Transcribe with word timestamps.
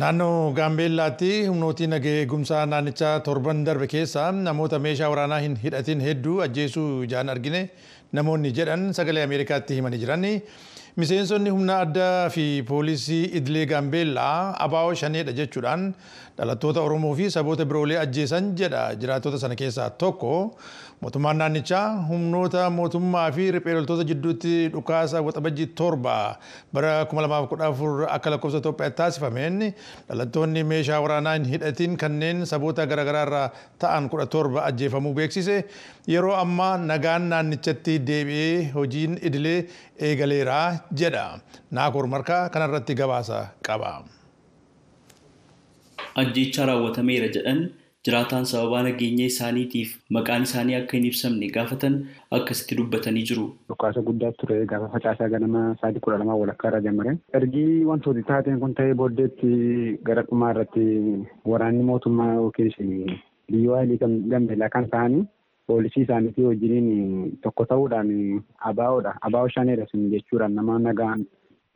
Naannoo 0.00 0.52
Gaambeellaatti 0.56 1.30
humnootiin 1.46 1.90
nagee 1.94 2.14
eegumsaa 2.20 2.62
naannichaa 2.72 3.20
torban 3.26 3.58
darbe 3.66 3.86
keessa 3.94 4.22
namoota 4.46 4.78
meeshaa 4.86 5.10
waraanaa 5.12 5.40
hin 5.44 5.56
hidhatin 5.64 6.00
hedduu 6.06 6.38
ajjeesuu 6.46 6.86
ijaan 7.08 7.28
argine 7.34 7.60
namoonni 8.18 8.52
jedhan 8.60 8.86
sagalee 9.00 9.24
Ameerikaatti 9.28 9.74
himanii 9.80 10.00
jiran. 10.04 10.24
Miseensonni 10.96 11.50
humna 11.52 11.74
addaa 11.84 12.30
fi 12.32 12.62
poolisii 12.68 13.24
idilee 13.38 13.66
Gaambeellaa 13.72 14.56
abaa'oo 14.66 14.94
shaneedha 15.00 15.32
jechuudhaan 15.40 15.82
dhalattoota 16.38 16.80
Oromoo 16.86 17.12
fi 17.18 17.26
saboota 17.34 17.66
biroolee 17.68 17.98
ajjeesan 18.00 18.54
jedha 18.60 18.86
jiraattota 19.02 19.38
sana 19.38 19.56
keessaa 19.60 19.90
tokko. 19.90 20.32
Mootummaan 21.00 21.36
naannichaa 21.38 22.06
humnoota 22.08 22.70
mootummaa 22.70 23.26
fi 23.32 23.50
riphee 23.52 23.74
loltoota 23.76 24.06
jidduutti 24.08 24.52
dhukaasa 24.72 25.20
waxabajjii 25.26 25.66
torba 25.80 26.14
bara 26.72 26.94
2014 27.12 28.08
akka 28.16 28.30
lakkoofsa 28.32 28.58
Itoophiyaatti 28.64 28.96
taasifameen 29.02 29.58
dhalattoonni 30.08 30.64
meeshaa 30.64 31.00
waraanaa 31.04 31.34
hin 31.36 31.44
hidhatin 31.52 31.96
kanneen 32.04 32.46
saboota 32.46 32.86
garaagaraa 32.86 33.26
irraa 33.28 33.50
ta'an 33.84 34.08
17 34.16 34.64
ajjeefamuu 34.64 35.12
beeksise. 35.20 35.58
Yeroo 36.08 36.32
ammaa 36.40 36.72
nagaan 36.78 37.28
naannichatti 37.34 37.98
deebi'ee 38.06 38.70
hojiin 38.74 39.18
idilee 39.22 39.58
eegaleera 40.08 40.58
jedha. 40.92 41.40
Naakoor 41.70 42.06
Markaa 42.14 42.48
kanarratti 42.48 42.94
gabaasa 42.94 43.40
qaba. 43.68 44.04
Ajjeechaa 46.22 46.66
raawwatameera 46.70 47.28
jedhan 47.36 47.58
jiraataan 48.06 48.44
sababaa 48.50 48.82
nageenya 48.86 49.24
isaaniitiif 49.30 49.90
maqaan 50.16 50.44
isaanii 50.46 50.76
akka 50.78 50.96
hin 50.96 51.06
ibsamne 51.10 51.48
gaafatan 51.56 51.94
akkasitti 52.38 52.76
dubbatanii 52.80 53.24
jiru. 53.30 53.46
Dhukaasa 53.68 54.00
guddaa 54.08 54.32
ture 54.40 54.58
gaafa 54.72 54.88
facaasaa 54.94 55.28
ganama 55.34 55.62
sa'aatii 55.80 56.00
kudha 56.06 56.18
lamaa 56.22 56.38
walakkaa 56.42 56.70
irra 56.70 56.80
jalqabe. 56.86 57.16
Ergi 57.40 57.64
wantooti 57.90 58.22
taateen 58.30 58.60
kun 58.60 58.74
ta'ee 58.80 58.94
booddeetti 59.00 59.50
gara 60.10 60.22
dhumaa 60.30 60.50
irratti 60.54 60.84
waraanni 61.52 61.82
mootummaa 61.90 62.32
yookiin 62.34 63.18
biyyoo 63.52 63.76
haalii 63.80 63.98
gambeellaa 64.34 64.68
kan 64.76 64.88
ta'anii 64.94 65.24
poolisii 65.66 66.02
isaaniitii 66.02 66.44
wajjiniin 66.44 67.38
tokko 67.42 67.64
ta'uudhaan 67.72 68.10
abaa'oodha. 68.70 69.14
Abaa'oo 69.20 69.48
shaneedha 69.54 69.86
sun 69.90 70.10
jechuudhaan 70.10 70.54
nama 70.54 70.78
nagaan 70.78 71.26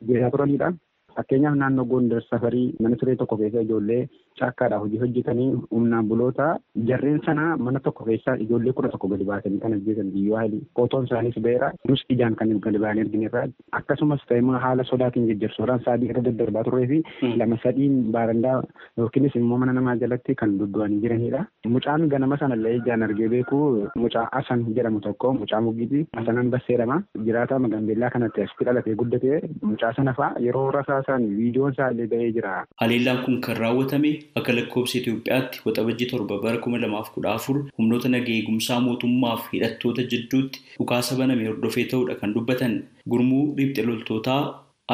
geessaa 0.07 0.31
turanidha. 0.31 0.73
Fakkeenyaaf 1.15 1.55
naannoo 1.61 1.85
Gondar 1.91 2.21
safarii 2.29 2.67
mana 2.83 2.95
turee 2.99 3.15
tokko 3.21 3.37
keessa 3.37 3.61
ijoollee 3.65 4.01
caakkaadhaa 4.39 4.77
hojii 4.83 4.99
hojjetanii 5.01 5.47
humnaan 5.71 6.07
buloota 6.11 6.45
jarreen 6.89 7.19
sana 7.25 7.47
mana 7.65 7.79
tokko 7.87 8.05
keessa 8.09 8.35
ijoollee 8.45 8.73
kudha 8.77 8.89
tokko 8.93 9.07
gadi 9.13 9.25
baasanii 9.31 9.59
kan 9.63 9.73
hojjetan 9.75 10.11
biyyoo 10.13 10.37
haalii 10.41 10.61
footoon 10.79 11.05
isaaniis 11.09 11.39
ba'eera 11.47 11.71
nus 11.89 12.03
ijaan 12.15 12.35
kan 12.41 12.53
gadi 12.67 12.79
ba'anii 12.83 13.03
argineerra 13.05 13.43
akkasumas 13.79 14.23
ta'e 14.29 14.39
haala 14.65 14.83
sodaatiin 14.91 15.27
jajjarsoodhaan 15.31 15.83
saadii 15.87 16.09
irra 16.13 16.23
daddarbaa 16.29 16.63
turee 16.69 16.87
fi 16.93 17.01
lama 17.41 17.57
sadiin 17.63 17.97
baarandaa 18.15 18.55
yookiinis 19.03 19.35
immoo 19.41 19.57
mana 19.65 19.73
namaa 19.79 19.95
jalatti 20.05 20.35
kan 20.43 20.55
duddu'anii 20.59 21.01
jiranidha. 21.03 21.43
Mucaan 21.75 22.07
ganama 22.15 22.37
sana 22.37 22.55
illee 22.55 22.73
ijaan 22.79 23.03
argee 23.09 23.29
beeku 23.35 23.59
mucaa 24.05 24.25
Asan 24.39 24.65
jedhamu 24.79 24.99
tokko 25.09 25.33
mucaa 25.41 25.61
Muggiiti 25.67 26.05
Asanan 26.23 26.49
Basseedhama 26.55 27.01
jiraata 27.27 27.59
Gaambeellaa 27.75 28.09
kanatti 28.15 28.41
asitti 28.47 28.65
dhalatee 28.65 28.95
guddatee 29.03 29.41
mucaa 29.61 29.93
sana 29.99 30.13
fa'a 30.19 30.39
yeroo 30.47 30.65
rasaa 30.77 31.00
isaan 31.03 31.27
viidiyoon 31.39 31.73
isaa 31.75 31.89
illee 31.95 32.07
ba'ee 32.13 32.31
jira. 32.37 32.53
Haleellaan 32.81 33.21
kun 33.25 33.41
kan 33.47 33.57
raawwatame 33.63 34.11
akka 34.41 34.53
lakkoofsa 34.57 34.97
Itoophiyaatti 35.01 35.61
waxabajjii 35.65 36.09
torba 36.13 36.39
bara 36.47 36.57
kuma 36.65 36.77
lamaaf 36.85 37.11
kudha 37.17 37.33
afur 37.39 37.57
humnoota 37.77 38.09
nagaa 38.15 38.35
eegumsaa 38.39 38.79
mootummaaf 38.87 39.51
hidhattoota 39.53 40.07
jidduutti 40.15 40.61
dhukaasa 40.79 41.15
baname 41.21 41.47
hordofee 41.51 41.85
ta'uudha 41.93 42.15
kan 42.21 42.33
dubbatan 42.35 42.75
gurmuu 43.13 43.45
riphxe 43.57 43.83
loltootaa 43.89 44.41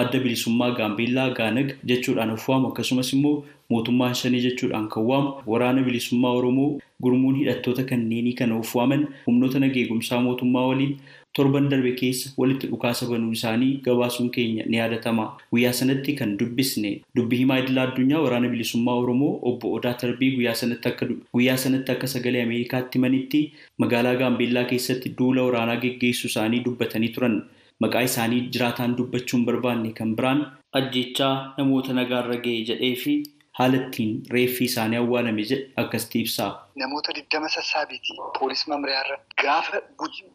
adda 0.01 0.19
bilisummaa 0.23 0.71
gaambeellaa 0.79 1.29
gaanag 1.37 1.69
jechuudhaan 1.91 2.33
of 2.37 2.49
akkasumas 2.55 3.13
immoo 3.15 3.37
mootummaa 3.73 4.13
shanii 4.21 4.41
jechuudhaan 4.47 4.87
kan 4.95 5.03
waamu 5.11 5.33
waraana 5.53 5.81
bilisummaa 5.87 6.31
oromoo 6.39 6.69
gurmuun 7.03 7.35
hidhattoota 7.39 7.83
kanneenii 7.91 8.33
kana 8.41 8.55
of 8.63 8.75
waaman 8.79 9.07
humnoota 9.25 9.59
nagaa 9.63 9.81
eegumsaa 9.83 10.19
mootummaa 10.27 10.67
waliin 10.67 10.93
torban 11.39 11.67
darbe 11.71 11.91
keessa 12.01 12.29
walitti 12.41 12.67
dhukaasa 12.71 13.05
banuu 13.09 13.31
isaanii 13.37 13.73
gabaasuun 13.87 14.29
keenya 14.37 14.63
ni 14.65 14.77
yaadatama. 14.77 15.25
Guyyaa 15.51 15.73
sanatti 15.79 16.13
kan 16.19 16.31
dubbisne 16.39 16.91
dubbii 17.19 17.37
himaa 17.41 17.57
idilaa 17.63 17.83
addunyaa 17.89 18.21
waraana 18.23 18.49
bilisummaa 18.53 18.95
Oromoo 19.01 19.33
obbo 19.51 19.73
Odaa 19.79 19.93
Tarbii 20.03 20.31
guyyaa 20.37 21.57
sanatti 21.57 21.91
akka 21.91 22.07
sagalee 22.13 22.41
Ameerikaatti 22.47 22.99
manitti 23.03 23.43
magaalaa 23.83 24.15
Gaambeellaa 24.23 24.63
keessatti 24.71 25.13
duula 25.19 25.43
waraanaa 25.49 25.75
geggeessuu 25.85 26.27
isaanii 26.33 26.59
dubbatanii 26.65 27.09
turan. 27.19 27.37
Maqaa 27.79 28.01
isaanii 28.09 28.41
jiraataan 28.53 28.97
dubbachuun 28.97 29.45
barbaanne 29.45 29.93
kan 29.99 30.15
biraan 30.15 30.45
ajjechaa 30.79 31.33
namoota 31.57 31.93
nagaarra 31.99 32.37
ga'e 32.45 32.61
jedhee 32.69 32.95
fi 33.03 33.13
haala 33.59 33.77
ittiin 33.83 34.11
reeffi 34.35 34.63
isaanii 34.69 34.99
awwaalame 35.03 35.43
jedhe 35.51 35.71
akkasitti 35.83 36.19
ibsa. 36.25 36.45
Namoota 36.83 37.15
digdama 37.19 37.49
sassaabiiti 37.55 38.17
poolisii 38.39 38.71
mamriyaarra 38.73 39.17
gaafa 39.43 39.81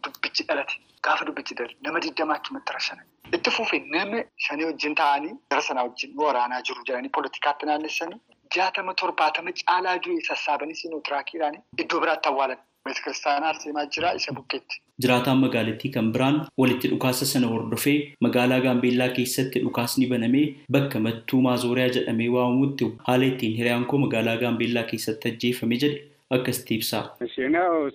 dubbichi 0.05 0.43
dhalate 0.49 0.75
gaafa 1.09 1.25
dubbichi 1.28 1.55
dhalate 1.59 1.77
nama 1.87 2.00
digdama 2.06 2.34
achumatti 2.41 2.72
rashanan. 2.78 3.06
Itti 3.37 3.50
fufe 3.56 3.78
nama 3.94 4.25
shanii 4.47 4.65
wajjin 4.71 4.94
taa'anii 5.00 5.34
gara 5.50 5.62
sanaa 5.69 5.84
wajjin 5.88 6.16
waraanaa 6.25 6.62
jiru 6.69 6.84
jedhanii 6.88 7.12
poolitikaatti 7.16 7.66
naannessanii 7.71 8.21
jaatama 8.56 8.94
torbaatama 9.03 9.53
caalaa 9.61 9.97
du'e 10.06 10.21
sassaabanii 10.28 10.75
siinootiraakidhaan 10.82 11.56
iddoo 11.84 12.00
biraatti 12.05 12.28
awwaalan. 12.32 12.59
Beetkiristaanaa 12.88 13.50
Arseemaa 13.53 13.85
jira 13.95 14.13
isa 14.19 14.34
bukkeetti. 14.38 14.75
Jiraataan 15.03 15.38
magaalattii 15.45 15.91
kan 15.95 16.12
biraan 16.13 16.38
walitti 16.62 16.88
dhukaasa 16.91 17.25
sana 17.31 17.47
hordofee 17.53 17.97
magaalaa 18.25 18.59
Gaambeellaa 18.66 19.09
keessatti 19.18 19.59
dhukaasni 19.66 20.07
banamee 20.13 20.45
bakka 20.75 21.00
mattuu 21.07 21.41
maazooriyaa 21.47 21.90
jedhamee 21.97 22.29
waamamutti 22.35 22.88
haala 23.09 23.25
ittiin 23.31 23.57
hiriyaan 23.59 23.85
koo 23.91 24.00
magaalaa 24.06 24.38
Gaambeellaa 24.44 24.84
keessatti 24.91 25.29
ajjeefame 25.34 25.78
jedhe 25.84 26.00
akkasitti 26.38 26.73
ibsa. 26.79 27.00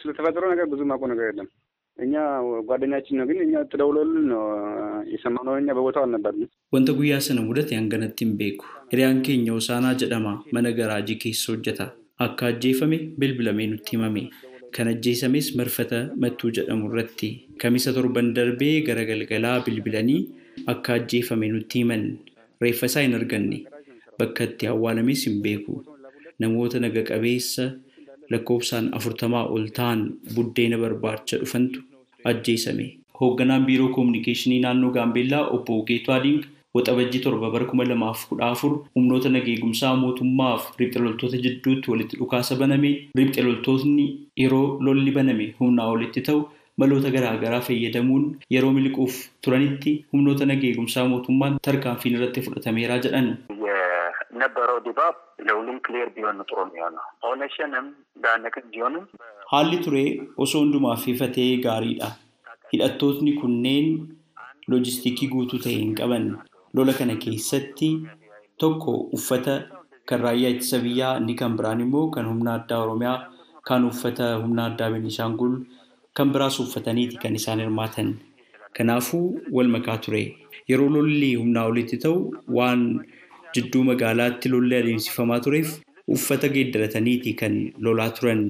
ስለተፈጠሮ 0.03 0.45
ነገር 0.53 0.67
ብዙ 0.73 0.81
ማውቀው 0.91 1.09
ነገር 1.13 1.27
የለም። 1.31 1.49
እኛ 2.05 2.13
ጓደኛችን 2.69 3.17
ነው 3.21 3.27
ግን 3.31 3.39
እኛ 3.47 3.55
ተደውሎልን 3.73 4.25
ነው 4.33 4.45
የሰማነው። 5.15 5.55
እኛ 5.63 5.69
በቦታው 5.79 6.05
አልነበርንም። 6.07 6.51
Wanta 6.75 6.93
guyyaa 6.99 7.21
sana 7.27 7.43
mudate 7.49 7.73
hanganatti 7.79 8.23
hin 8.25 8.31
beeku. 8.41 8.65
Hiriyaan 8.93 9.19
keenya 9.27 9.53
Hosaanaa 9.57 9.95
jedhama 10.03 10.33
mana 10.57 10.71
garaajii 10.79 11.19
keessa 11.25 11.47
hojjeta. 11.53 11.87
Akka 12.27 12.45
ajjeefame 12.53 12.99
bilbilamee 13.21 13.67
nutti 13.73 13.93
himame. 13.97 14.23
Kan 14.76 14.88
ajjeesames 14.92 15.48
marfata 15.60 16.00
mattuu 16.24 16.50
jedhamu 16.58 16.90
irratti 16.90 17.30
kamisa 17.62 17.94
torban 17.98 18.28
darbee 18.38 18.76
gara 18.88 19.04
galgalaa 19.10 19.58
bilbilanii 19.66 20.20
akka 20.74 20.94
ajjeefame 20.98 21.48
nutti 21.54 21.80
himan 21.84 22.04
reeffa 22.64 22.90
isaa 22.92 23.04
hin 23.06 23.16
arganne 23.20 23.60
bakka 24.20 24.48
itti 24.50 24.70
awwaalames 24.74 25.24
hin 25.28 25.38
beeku 25.46 25.76
namoota 26.44 26.80
naga 26.86 27.04
qabeessa 27.10 27.66
lakkoofsaan 28.36 28.92
afurtamaa 29.00 29.46
ol 29.58 29.68
ta'an 29.80 30.02
buddeena 30.36 30.78
barbaacha 30.84 31.38
dhufantu 31.44 31.80
ajjeesame. 32.32 32.88
Hoogganaan 33.20 33.66
biiroo 33.68 33.90
koominikeeshinii 33.96 34.60
naannoo 34.66 34.92
Gaambeellaa 34.98 35.46
obbo 35.58 35.82
Geetu 35.90 36.12
Adiing 36.77 36.77
waxabajjii 36.77 37.23
torba 37.25 37.51
bara 37.51 37.65
kuma 37.65 37.85
lamaaf 37.85 38.29
kudha 38.29 38.47
afur 38.51 38.71
humnoota 38.97 39.29
nageegumsaa 39.29 39.95
mootummaaf 39.97 40.63
riphxe 40.81 40.99
loltoota 41.05 41.37
jidduutti 41.37 41.91
walitti 41.91 42.17
dhukaasa 42.21 42.57
baname 42.57 42.91
riphxe 43.19 43.43
loltootni 43.43 44.07
yeroo 44.43 44.79
lolli 44.81 45.11
baname 45.11 45.55
humnaa 45.61 45.87
olitti 45.95 46.21
ta'u 46.29 46.49
maloota 46.79 47.11
garaagaraa 47.11 47.61
fayyadamuun 47.61 48.39
yeroo 48.55 48.71
miliquuf 48.79 49.15
turanitti 49.45 50.05
humnoota 50.13 50.47
nageegumsaa 50.47 51.09
mootummaan 51.09 51.59
tarkaanfiin 51.69 52.15
irratti 52.21 52.41
fudhatameeraa 52.41 52.99
jedhan. 53.07 53.39
የነበረው 54.35 54.79
ድባብ 54.87 55.15
ለሁሉም 55.47 55.77
ክሊር 55.87 56.09
ቢሆን 56.15 56.39
ጥሩ 56.49 56.59
የሚሆነው 56.65 57.05
ኦነሽንም 57.31 57.87
ዳነቅን 58.25 58.67
ቢሆንም 58.75 59.05
Haalli 59.53 59.79
ture 59.85 60.03
osoo 60.43 60.61
hundumaaf 60.63 61.03
ifa 61.13 61.27
ta'ee 61.37 61.57
gaariidha. 61.67 62.09
Hidhattootni 62.73 63.33
kunneen 63.41 63.87
loojistiikii 64.71 65.29
guutuu 65.35 65.59
ta'e 65.65 65.75
hin 65.83 65.93
qaban. 66.01 66.25
Lola 66.74 66.94
kana 66.94 67.16
keessatti 67.24 67.90
tokko 68.60 68.94
uffata 69.18 69.56
kan 70.10 70.20
raayyaa 70.26 70.52
ittisa 70.56 70.80
biyyaa 70.86 71.18
inni 71.22 71.36
kan 71.42 71.56
biraan 71.58 71.82
immoo 71.86 72.08
kan 72.16 72.26
humna 72.30 72.54
addaa 72.60 72.82
Oromiyaa 72.84 73.18
kan 73.68 73.86
uffata 73.90 74.28
humna 74.44 74.66
addaa 74.70 74.90
Beenishaangul 74.94 75.54
kan 76.20 76.32
biraas 76.34 76.60
uffataniiti 76.64 77.18
kan 77.24 77.36
isaan 77.40 77.60
hirmaatan. 77.64 78.10
Kanaafuu 78.78 79.40
wal 79.52 79.68
makaa 79.76 79.98
ture. 79.98 80.24
Yeroo 80.70 80.90
lolli 80.96 81.34
humnaa 81.36 81.66
olitti 81.72 81.98
ta'u 82.04 82.18
waan 82.58 82.86
jidduu 83.56 83.84
magaalaatti 83.90 84.50
lolli 84.54 84.76
adeemsifamaa 84.82 85.40
tureef 85.46 85.74
uffata 86.16 86.50
geeddarataniiti 86.56 87.34
kan 87.42 87.56
lolaa 87.88 88.10
turan. 88.20 88.44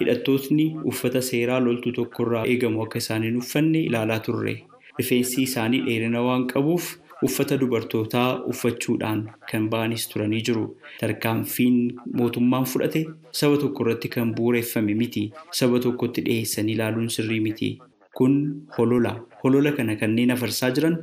Hidhattootni 0.00 0.66
uffata 0.90 1.20
seeraa 1.30 1.60
loltuu 1.66 1.92
tokkorraa 1.92 2.44
eegamu 2.52 2.82
akka 2.84 2.98
isaan 3.04 3.22
hin 3.28 3.36
uffanne 3.42 3.80
ilaalaa 3.88 4.18
turre. 4.26 4.54
Rifeensi 4.98 5.42
isaanii 5.48 5.80
dheerina 5.86 6.22
waan 6.28 6.46
qabuuf 6.52 6.86
uffata 7.26 7.56
dubartootaa 7.60 8.28
uffachuudhaan 8.52 9.20
kan 9.50 9.68
ba'anis 9.72 10.06
turanii 10.12 10.42
jiru. 10.48 10.64
Tarkaanfiin 11.00 11.78
mootummaan 12.18 12.64
fudhate 12.72 13.02
saba 13.40 13.56
tokko 13.62 13.84
irratti 13.86 14.08
kan 14.16 14.34
bu'uureffame 14.36 14.94
miti. 15.00 15.24
Saba 15.60 15.78
tokkotti 15.86 16.24
dhiyeessanii 16.26 16.74
ilaaluun 16.78 17.08
sirrii 17.16 17.40
miti. 17.46 17.70
Kun 18.16 18.36
holola. 18.78 19.12
Holola 19.44 19.72
kana 19.72 19.96
kanneen 19.96 20.30
afarsaa 20.36 20.70
jiran 20.76 20.96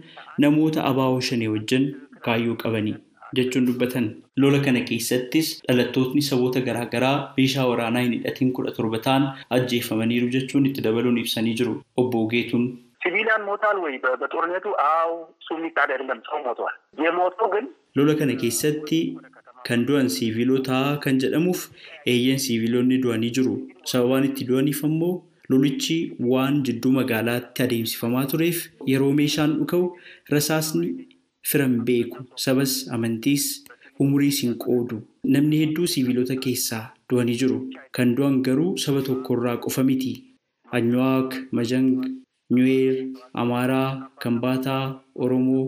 namoota 0.46 0.84
abaaboo 0.92 1.22
shanee 1.30 1.48
wajjin 1.58 1.92
kaayyoo 2.26 2.56
qabani. 2.64 2.96
jechuun 3.38 3.66
dubbatan. 3.68 4.06
Lola 4.42 4.60
kana 4.66 4.82
keessattis 4.90 5.48
dhalattootni 5.68 6.22
saboota 6.28 6.62
garaagaraa 6.68 7.34
meeshaa 7.38 7.66
waraanaa 7.70 8.02
hin 8.06 8.14
hidhatiin 8.16 8.52
kudha 8.60 8.72
torba 8.78 9.00
ta'an 9.08 9.26
ajjeefamaniiru 9.56 10.30
jechuun 10.36 10.66
itti 10.70 10.82
dabaluun 10.86 11.18
ibsanii 11.24 11.56
jiru. 11.62 11.74
Obbo 12.04 12.22
Geetuun. 12.34 12.68
ሲቪሊያን 13.07 13.43
ሞቷል 13.49 13.77
ወይ? 13.85 13.95
በጦርነቱ 14.23 14.67
አው 14.89 15.11
እሱ 15.41 15.49
የሚካድ 15.59 15.91
አይደለም። 15.95 16.19
ሰው 16.31 16.39
ሞቷል። 16.49 16.75
የሞተው 17.07 17.49
ግን 17.57 17.67
Lola 17.99 18.13
kana 18.19 18.35
keessatti 18.43 18.99
kan 19.69 19.81
du'an 19.89 20.07
siivilootaa 20.15 20.87
kan 21.05 21.17
jedhamuuf 21.23 21.61
eeyyeen 22.13 22.39
siiviloonni 22.45 22.97
du'anii 23.03 23.33
jiru. 23.37 23.53
Sababaan 23.91 24.25
itti 24.29 24.47
du'aniif 24.51 24.81
ammoo 24.89 25.11
lolichi 25.51 25.97
waan 26.31 26.55
jidduu 26.69 26.93
magaalaatti 26.99 27.63
adeemsifamaa 27.67 28.25
tureef 28.33 28.59
yeroo 28.93 29.11
meeshaan 29.19 29.53
dhuka'u 29.59 29.85
rasaasni 30.35 30.89
firan 31.51 31.75
beeku 31.89 32.21
sabas 32.47 32.73
amantiis 32.97 33.45
umuriis 34.05 34.39
hin 34.45 34.55
qoodu. 34.65 34.97
Namni 35.35 35.61
hedduu 35.65 35.87
siiviloota 35.95 36.37
keessaa 36.47 36.83
du'anii 37.11 37.39
jiru. 37.43 37.59
Kan 37.99 38.17
du'an 38.17 38.41
garuu 38.49 38.73
saba 38.87 39.03
tokkorraa 39.11 39.57
qofa 39.67 39.85
miti. 39.91 40.13
Anyuwaak, 40.77 41.31
Majang, 41.57 41.91
Nyuweer, 42.56 43.08
Amaaraa, 43.34 44.10
Kambaataa, 44.24 45.00
Oromoo 45.16 45.64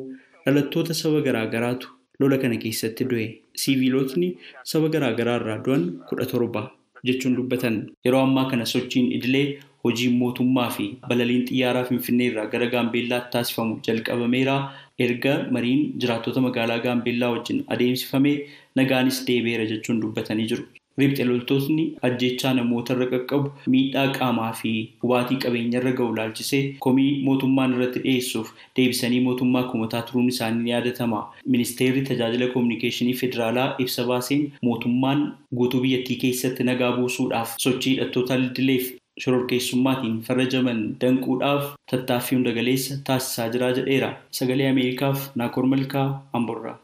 dhalattoota 0.45 0.93
saba 0.93 1.21
garaagaraatu 1.27 1.87
lola 2.19 2.37
kana 2.37 2.57
keessatti 2.63 3.05
du'e. 3.09 3.27
Siivilootni 3.61 4.29
saba 4.71 4.87
garaagaraa 4.93 5.39
irraa 5.41 5.57
du'an 5.65 5.83
kudha 6.09 6.25
torba 6.31 6.61
jechuun 7.07 7.35
dubbatan. 7.39 7.75
Yeroo 8.05 8.23
ammaa 8.27 8.45
kana 8.51 8.65
sochiin 8.73 9.11
idilee 9.17 9.59
hojiin 9.83 10.15
mootummaa 10.21 10.69
fi 10.77 10.87
balaliin 11.09 11.45
xiyyaaraa 11.49 11.83
Finfinnee 11.89 12.27
irraa 12.31 12.47
gara 12.55 12.67
Gaambeellaatti 12.73 13.31
taasifamu 13.37 13.79
jalqabameera. 13.87 14.57
Erga 15.05 15.35
mariin 15.51 15.85
jiraattota 16.01 16.41
magaalaa 16.47 16.79
Gaambeellaa 16.87 17.31
wajjin 17.35 17.63
adeemsifamee 17.75 18.35
nagaanis 18.75 19.23
deebi'eera 19.27 19.65
jechuun 19.73 20.01
dubbatanii 20.01 20.47
jiru. 20.53 20.65
Riphxe 21.01 21.25
loltootni 21.29 21.85
ajjechaa 22.09 22.53
namoota 22.59 22.93
irra 22.97 23.07
qaqqabu 23.13 23.51
miidhaa 23.75 24.05
qaamaa 24.19 24.51
fi 24.61 24.73
hubaatii 25.03 25.39
qabeenya 25.45 25.79
irra 25.81 25.91
ga'u 25.99 26.15
laalchisee 26.19 26.61
komii 26.87 27.09
mootummaan 27.29 27.73
irratti 27.77 27.99
dhiyeessuuf 28.05 28.53
deebisanii 28.79 29.19
mootummaa 29.27 29.63
kumataa 29.71 30.01
turuun 30.11 30.29
isaanii 30.35 30.63
ni 30.63 30.71
yaadatama. 30.75 31.21
Ministeerri 31.55 32.01
tajaajila 32.11 32.47
koominikeeshinii 32.53 33.13
federaalaa 33.23 33.67
ibsa 33.85 34.07
baaseen 34.13 34.47
mootummaan 34.69 35.27
guutuu 35.61 35.81
biyyattii 35.87 36.17
keessatti 36.25 36.63
nagaa 36.71 36.91
buusuudhaaf 36.97 37.55
sochii 37.67 37.93
hidhattoota 37.95 38.35
idileef 38.47 38.91
shororkeessummaatiin 39.23 40.19
farrajaman 40.27 40.83
danquudhaaf 41.01 41.65
tattaaffii 41.91 42.35
hunda 42.37 42.51
galeessa 42.59 42.97
taasisaa 43.09 43.49
jira 43.57 43.71
jedheera. 43.79 44.13
Sagalee 44.39 44.69
Ameerikaaf 44.75 45.27
Naakoor 45.43 45.65
Malkaa 45.75 46.07
Amborraa. 46.33 46.77